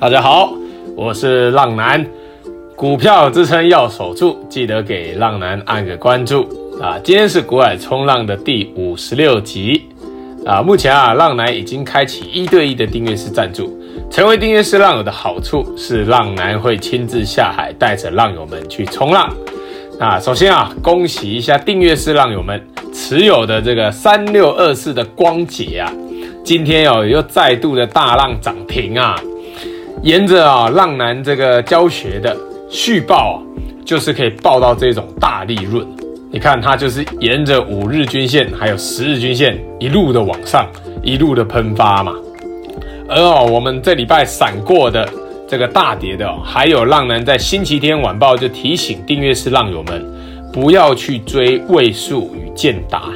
[0.00, 0.52] 大家好，
[0.94, 2.06] 我是浪男，
[2.76, 6.48] 股票支撑要守住，记得给浪男按个关注
[6.80, 6.96] 啊！
[7.02, 9.88] 今天是股海冲浪的第五十六集
[10.46, 10.62] 啊！
[10.62, 13.76] 目前啊，浪男已经开启一对一的订阅式赞助，
[14.08, 19.28] 成为订阅式浪友的好处是，浪男会亲自下海，带着浪友们去冲浪。
[19.98, 25.92] 啊，首先啊，恭喜一下订阅式浪友们持有的这个三六二四的光頡啊，
[26.44, 29.20] 今天哦又再度的大浪涨停啊！
[30.02, 32.36] 沿着啊浪男这个教学的
[32.70, 33.36] 续报啊，
[33.84, 35.86] 就是可以报到这种大利润。
[36.30, 40.66] 你看它就是沿着五日均线还有十日均线一路的往上，
[41.02, 42.12] 一路的喷发嘛。
[43.08, 45.08] 而哦我们这礼拜闪过的
[45.48, 50.04] 这个大跌的哦，还有浪男在星期天晚报就提醒订阅式浪友们
[50.52, 53.10] 不要去追位数与建达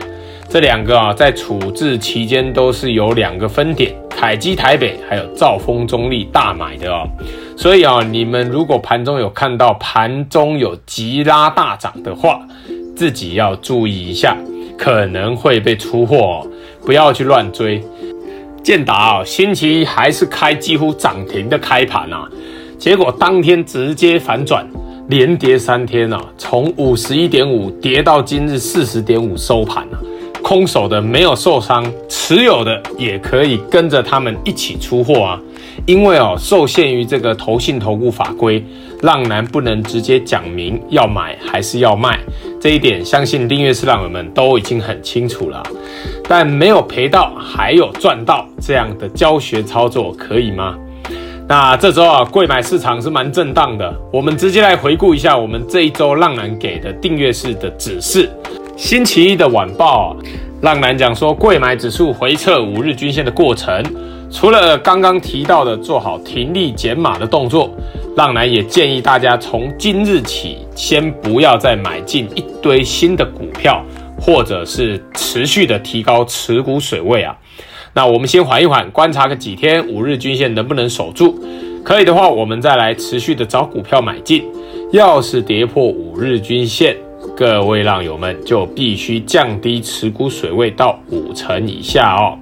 [0.53, 3.91] 这两个啊，在处置期间都是有两个分点。
[4.11, 7.09] 凯基台北还有兆丰中立大买的哦，
[7.57, 12.39] 所以啊，你们如果盘中有看到盘中有急拉大涨的话，
[12.95, 14.37] 自己要注意一下，
[14.77, 16.47] 可能会被出货哦，
[16.85, 17.83] 不要去乱追。
[18.63, 22.29] 建达啊，星期一还是开几乎涨停的开盘啊，
[22.79, 24.69] 结果当天直接反转，
[25.09, 29.97] 连跌三天啊，从五十一点五跌到今日四十点五收盘啊。
[30.43, 35.41] 空手的没有受伤，持有的也可以跟着他们一起出货啊！
[35.87, 38.63] 因为哦，受限于这个投信投顾法规，
[39.03, 42.19] 浪男不能直接讲明要买还是要卖，
[42.61, 45.63] 这一点相信订阅式浪友们都已经很清楚了。
[46.29, 50.77] 但没有赔到，还有赚到，这样的教学操作可以吗？
[51.49, 53.95] 那这周啊，贵买市场是蛮震荡的。
[54.13, 58.31] 我们直接来回顾一下我们这一周浪男给的订阅式的指示。
[58.83, 60.17] 星期一的晚报啊，
[60.63, 63.81] 浪男讲说，柜买指数回撤五日均线的过程，
[64.29, 67.71] 除了刚刚提到的做好停利减码的动作，
[68.17, 73.81] 浪男也建议大家从今日起先不要再买进一堆新的股票，
[74.21, 77.39] 或者是持续的提高持股水位啊。
[77.95, 81.37] 那我们先缓一缓，观察个几天，五日均线能不能守住？
[81.85, 84.45] 可以的话，我们再来持续的找股票买进。
[84.91, 86.97] 要是跌破五日均线，
[87.43, 92.39] 各位浪友们就必须降低持股水位到五成以下哦。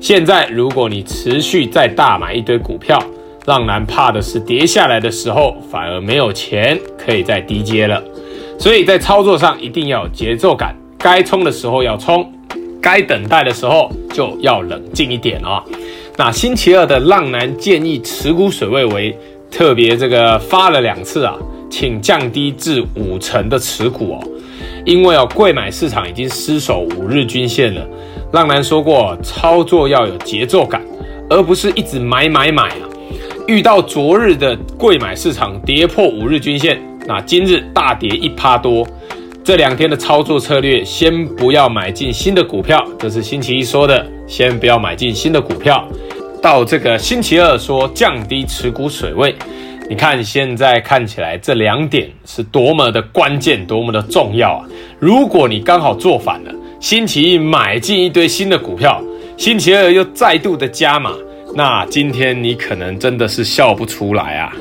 [0.00, 2.96] 现在如果你持续再大买一堆股票，
[3.46, 8.00] 浪男怕的是跌下来的时候反而没有钱可以再低接了。
[8.56, 12.32] 所以在操作上一定要有节奏感，该冲的时候要冲，
[12.80, 15.60] 该等待的时候就要冷静一点哦。
[16.16, 19.18] 那星期二的浪男建议持股水位为
[19.50, 21.34] 特别这个发了两次啊。
[21.70, 24.24] 请降低至五成的持股哦，
[24.84, 27.86] 因为哦，贵买市场已经失守五日均线了。
[28.32, 30.82] 浪男说过，操作要有节奏感，
[31.30, 32.88] 而不是一直买买买啊。
[33.46, 38.86] 遇到昨日的贵买市场跌破五日均线，那今日大跌一趴多，
[39.42, 45.86] 这两天的操作策略，先不要买进新的股票，这是星期一说的，先不要买进新的股票。
[46.42, 49.34] 到这个星期二说降低持股水位。
[49.88, 54.64] 你看，现在看起来这两点是多么的关键，多么的重要啊！
[54.98, 59.02] 如果你刚好做反了，星期一买进一堆新的股票，
[59.36, 61.12] 星期二又再度的加码，
[61.54, 64.52] 那今天你可能真的是笑不出来啊！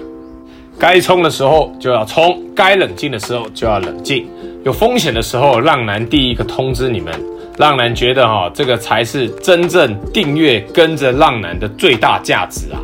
[0.77, 4.27] 该冲的时候就要冲，该冷静的时候就要冷静。
[4.65, 7.13] 有风险的时候，浪男第一个通知你们。
[7.57, 12.81] 浪男觉得哈，这个才是真正订阅跟着浪男的最大价值啊！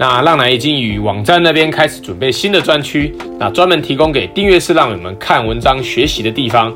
[0.00, 6.74] 那浪男已经与网站那边开始准备新的专区，那专门提供给订阅式浪友们看文章学习的地方。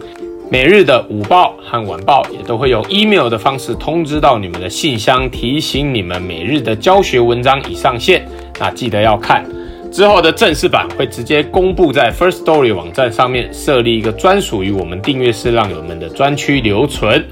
[0.50, 8.28] 每日的午报和晚报也都会用 email 的方式通知到你们的信箱，提醒你们每日的教学文章已上线。
[8.60, 9.42] 那记得要看。
[9.90, 17.24] 之后的正式版会直接公布在 First Story 网站上面，设立一个专属于我们订阅式浪友们的专区留存，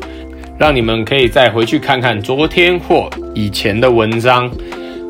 [0.58, 4.50] 让你们可以再回去看看昨天或以前的文章。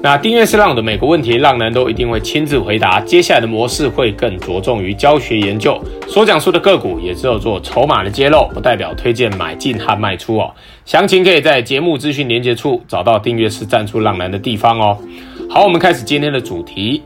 [0.03, 3.01] 那订阅是浪的每个问题，浪男都一定会亲自回答。
[3.03, 10.53] 接下来的模式会更着重于教学研究，所讲述的个股也只有做筹码的揭露，不代表推荐买进和卖出哦。
[10.84, 14.99] 详情可以在节目资讯连接处找到订阅式赞助浪男的地方哦。
[15.49, 17.01] 好，我们开始今天的主题：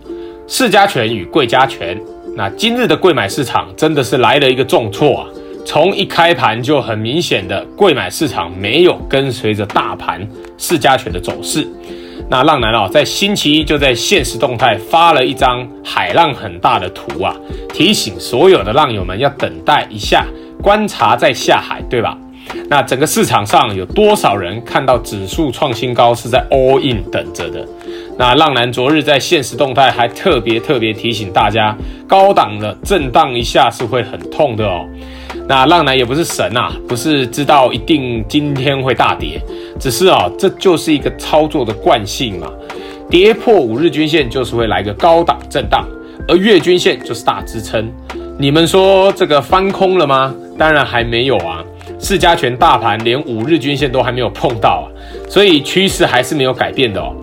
[0.47, 2.01] 市加权与贵加权。
[2.35, 5.29] 那今日的贵买市场真的是来了一个重挫啊！
[5.67, 10.27] 从一开盘就很明显的贵买市场没有跟随着大盘
[10.57, 11.69] 市加权的走势。
[12.29, 17.35] 那浪男哦，在星期一就在现实动态发了一张海浪很大的图啊，
[17.73, 20.25] 提醒所有的浪友们要等待一下，
[20.63, 22.17] 观察再下海，对吧？
[22.69, 27.67] 那整个市场上有多少人看到指数创新高是在 all in 等着的？
[28.19, 31.77] 那浪男昨日在现实动态还特别特别提醒大家，
[32.07, 34.87] 高档的震荡一下是会很痛的哦。
[35.49, 39.41] 那浪男也不是神呐、啊，不是知道一定今天会大跌，
[39.79, 42.51] 只是啊、这就是一个操作的惯性嘛。
[43.09, 45.87] 跌破五日均线就是会来个高档震荡，
[46.27, 47.89] 而月均线就是大支撑。
[48.39, 50.35] 你们说这个翻空了吗？
[50.59, 51.63] 当然还没有啊，
[51.99, 54.91] 四家权大盘连五日均线都还没有碰到啊，
[55.29, 57.15] 所以趋势还是没有改变的哦。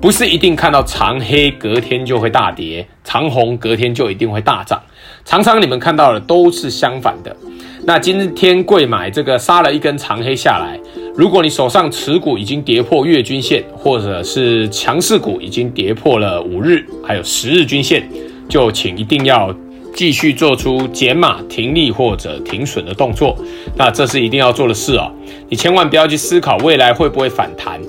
[0.00, 4.80] 不是一定看到长黑隔天就会大跌，长红隔天就一定会大涨。
[5.24, 7.34] 常常你们看到的都是相反的。
[7.84, 10.78] 那今天贵买这个杀了一根长黑下来，
[11.16, 18.08] 如果你手上持股已经跌破月均线，或者是强势股已经跌破了五日还有十日均线，
[18.48, 19.52] 就请一定要
[19.96, 23.36] 继续做出减码、停利或者停损的动作。
[23.76, 25.10] 那这是一定要做的事哦。
[25.48, 27.80] 你千万不要去思考未来会不会反弹。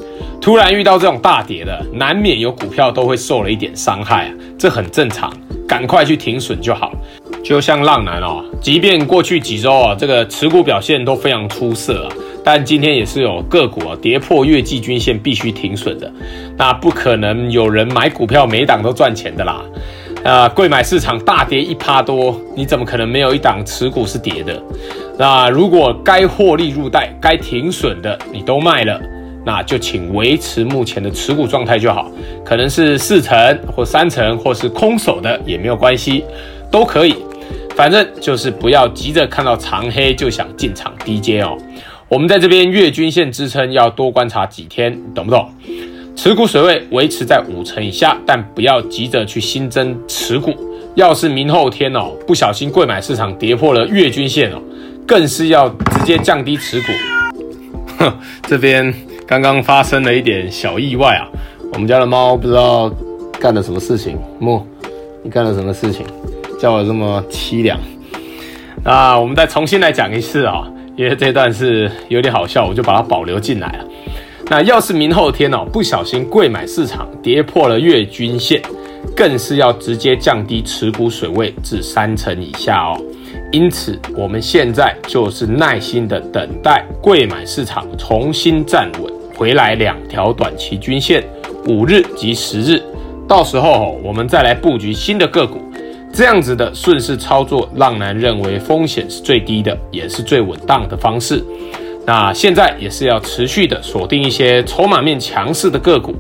[0.42, 5.32] 突然遇到这种大跌的，难免有股票都会受了一点伤害啊，这很正常，
[5.68, 6.92] 赶快去停损就好。
[7.44, 12.10] 就像浪男哦，即便过去几周啊，这个持股表现都非常出色啊，
[12.44, 16.10] 但今天也是有个股啊跌破月季均线必须停损的，
[16.58, 19.62] 那不可能有人买股票每档都赚钱的啦。
[20.24, 24.64] 啊，贵买市场大跌一趴多，你怎么可能没有一档持股是跌的？
[25.20, 29.00] 那如果该获利入袋、该停损的你都卖了。
[29.46, 32.10] 那就请维持目前的持股状态就好，
[32.46, 33.36] 可能是四成
[33.68, 36.24] 或三成，或是空手的也没有关系，
[36.72, 37.14] 都可以。
[37.76, 41.58] 反正就是不要急着看到长黑就想进场低接哦。
[42.08, 45.50] 我们在这边月均线支撑要多观察几天，懂不懂？
[46.16, 50.54] 持股水位维持在五成以下，但不要急着去新增持股。
[50.96, 54.62] 要是明后天哦，不小心柜买市场跌破了月均线哦，
[55.08, 56.88] 更是要直接降低持股。
[57.98, 58.14] 哼，
[58.48, 58.94] 这边。
[59.26, 61.26] 刚刚发生了一点小意外啊！
[61.72, 62.92] 我们家的猫不知道
[63.40, 64.20] 干了什么事情。
[64.38, 64.68] 木，
[65.24, 66.06] 你干了什么事情，
[66.60, 67.80] 叫我这么凄凉？
[68.84, 73.86] 那我们再重新来讲一次啊，因为这段是有点好笑，我就把它保留进来了。
[74.48, 78.62] 那要是明后天哦，不小心柜买市场跌破了月均线，
[79.16, 83.02] 更是要直接降低持股水位至三成以下哦。
[83.52, 89.12] 因此，我们现在就是耐心的等待贵买市场重新站稳。
[89.36, 91.24] 回来两条短期均线，
[91.68, 92.82] 五日及十日，
[93.28, 95.60] 到时候我们再来布局新的个股，
[96.14, 101.44] 这样子的顺势操作，浪男认为风险是最低的，也是最稳当的方式。
[102.06, 106.14] 那现在也是要持续的锁定一些筹码面强势的个股。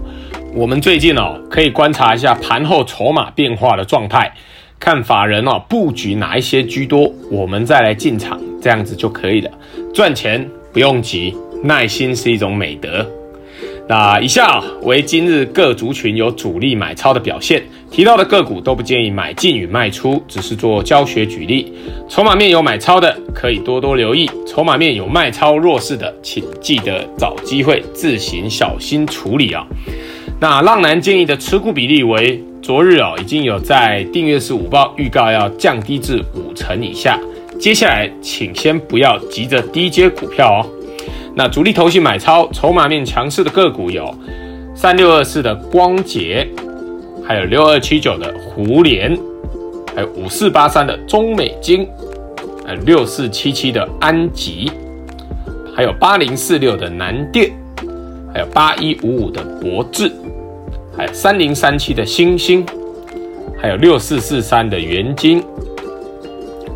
[0.55, 4.33] 我们最近哦，可以观察一下盘后筹码变化的状态，
[4.79, 9.51] 看法人哦布局哪一些居多，我们再来进场，这样子就可以了。
[9.93, 11.35] 赚钱不用急。
[11.65, 13.09] 耐心是一种美德。
[13.87, 17.63] 那以下为今日各族群有主力买超的表现，
[17.93, 21.71] 提到的个股都不建议买进与卖出，只是做教学举例。
[22.09, 29.63] 筹码面有买超的，可以多多留意；筹码面有卖超弱势的，请记得找机会自行小心处理啊。
[30.39, 37.19] 那浪男建议的持股比例为：昨日啊已经有在订阅式午报预告要降低至五成以下，
[37.59, 40.65] 接下来请先不要急着低接股票哦。
[41.35, 44.11] 那主力投信买超筹码面强势的个股有
[44.73, 46.47] 三六二四的光頡，
[47.25, 49.17] 还有六二七九的胡连，
[49.95, 51.87] 还有五四八三的中美金，
[52.65, 54.71] 还有六四七七的安吉，
[55.75, 57.51] 还有八零四六的南电，
[58.33, 60.11] 还有八一五五的博智，
[60.95, 62.65] 还有三零三七的星星，
[63.57, 65.43] 还有六四四三的元金。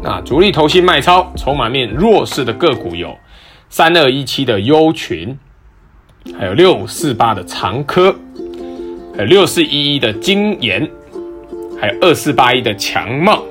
[0.01, 3.13] 那主力投信卖超筹码面弱势的个股有。
[3.69, 5.38] 三二一七的优群，
[6.39, 8.15] 还有六五四八的长科，
[9.17, 10.88] 还有六四一一的金研，
[11.81, 13.43] 还有二四八一的强茂。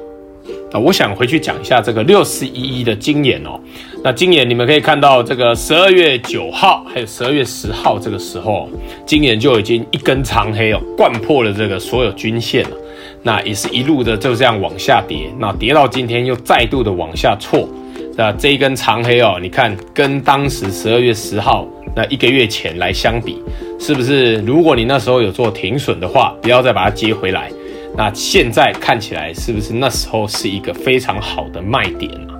[0.71, 3.59] 那我想回去讲一下这个六四一一的金研哦。
[4.05, 8.69] 那晶研你们可以看到，这个十二月九号还有十二月十号这个时候，
[9.05, 12.77] 晶研就已经一根长黑哦，贯破了这个所有均线了。
[13.25, 17.69] 那也是一路的就这样往下跌，那跌到今天又再度的往下挫。
[18.17, 23.43] 那这一根长黑哦，你看跟当时十二月十号那一个月前来相比，
[23.79, 24.37] 是不是？
[24.39, 27.51] 如果你那时候有做停损的话，不要再把它接回来。
[27.97, 32.35] 那现在看起来是不是那时候是一个非常好的卖点啊？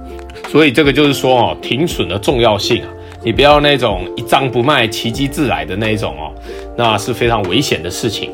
[0.49, 2.89] 所以这个就是说哦，停损的重要性啊，
[3.25, 6.33] 你不要那种一张不卖，奇迹自来的那一种哦，
[6.77, 8.31] 那是非常危险的事情。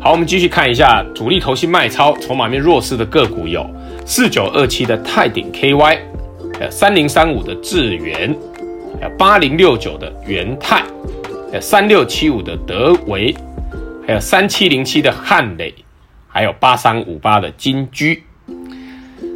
[0.00, 3.68] 好，我们继续看一下主力投信卖超、筹码面弱势的个股有
[4.04, 5.98] 四九二七的泰鼎 KY。
[6.70, 8.34] 三零三五的智原，
[8.98, 10.82] 还有八零六九的元泰，
[11.48, 13.34] 还有三六七五的德维，
[14.06, 15.74] 还还有三七零七的汉磊，
[16.28, 18.22] 还有八三五八的金居。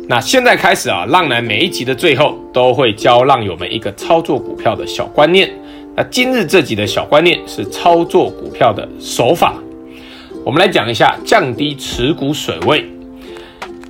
[0.09, 5.51] 那现在开始啊，浪男每一集的最后都会教浪友们一个操作股票的小观念。
[5.97, 9.55] 那今日这集的小观念是操作股票的手法。
[10.45, 12.89] 我们来讲一下降低持股水位。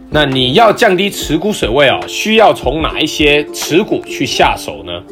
[0.09, 5.03] 那你要降低持股水位哦，需要从哪一些持股去下手呢？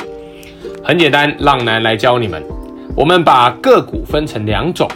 [0.83, 2.43] 很简单，浪男来教你们。
[2.99, 4.90] 我们把个股分成两种，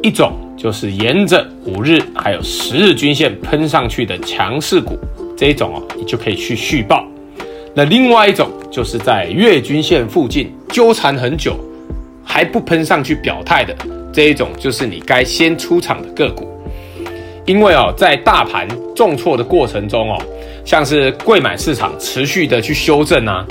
[0.00, 4.96] 一种就是沿着五日还有十日均线喷上去的强势股。
[5.36, 7.04] 这一种哦，你就可以去续报。
[7.74, 11.56] 那另外一种就是在月均线附近纠缠很久，
[12.24, 13.74] 还不喷上去表态的
[14.12, 16.46] 这一种，就是你该先出场的个股。
[17.44, 20.16] 因为哦，在大盘重挫的过程中哦，
[20.64, 23.44] 像是贵买市场持续的去修正啊，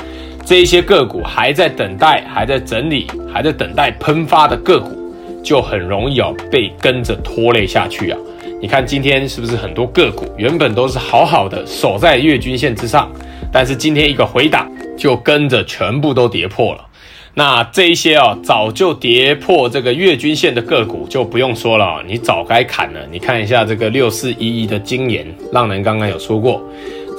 [0.48, 5.14] 这一些个股还在等待、还在整理、还在等待喷发的个股，
[5.44, 8.18] 就很容易哦被跟着拖累下去啊。
[8.62, 13.12] 你看今天是不是很多个股原本都是好好的守在月均线之上，
[13.52, 16.88] 但是今天一个回档就跟着全部都跌破了。
[17.34, 23.02] 那这一些啊，早就跌破这个月均线的个股就不用说了，你早该砍了。
[23.12, 26.64] 你看一下这个六四一一的晶炎，浪人刚刚有说过，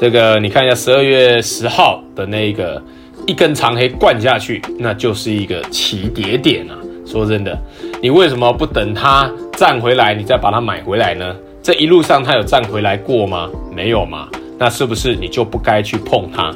[0.00, 2.82] 这个你看一下十二月十号的那个
[3.28, 6.74] 一根长黑灌下去，那就是一个起跌点啊。
[7.04, 7.54] 说真的，
[8.00, 9.30] 你为什么不等它？
[9.52, 11.36] 站回来，你再把它买回来呢？
[11.62, 13.50] 这一路上它有站回来过吗？
[13.70, 14.28] 没有嘛？
[14.58, 16.54] 那是不是你就不该去碰它？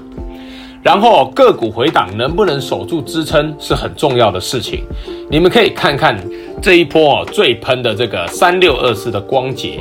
[0.82, 4.82] 然后个股回档能不能守住支撑是很重要的事情。
[5.30, 6.18] 你们可以看看
[6.62, 9.80] 这一波，最喷的这个三六二四的光頡，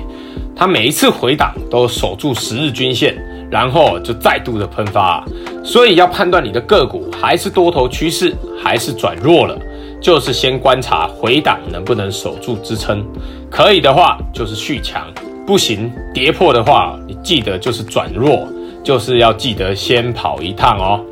[0.57, 3.15] 它每一次回档都守住十日均线，
[3.51, 5.23] 然后就再度的喷发。
[5.63, 9.55] 所以要判断你的个股还是多头趋势，还是转弱了。
[10.01, 13.05] 就是先观察回档能不能守住支撑，
[13.51, 15.05] 可以的话就是续强，
[15.45, 18.47] 不行跌破的话，你记得就是转弱，
[18.83, 21.05] 就是要记得先跑一趟哦。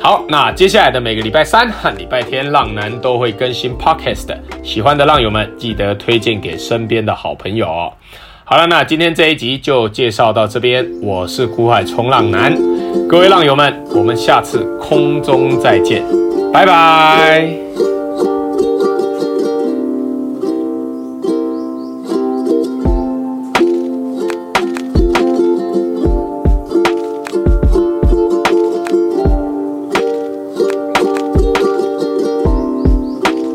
[0.00, 7.92] 好，那接下来的每个礼拜三和礼拜天，浪男都会更新 Podcast，喜欢的浪友们记得推荐给身边的好朋友哦。
[8.48, 12.56] 好了，那今天这一集就介绍到这边，我是古海冲浪男，
[13.08, 16.00] 各位浪友们，我们下次空中再见，
[16.52, 17.48] 拜拜。